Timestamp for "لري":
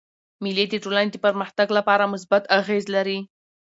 2.95-3.19